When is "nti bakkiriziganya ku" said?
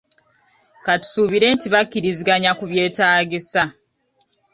1.55-2.63